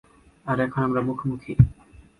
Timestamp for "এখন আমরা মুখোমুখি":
0.59-1.53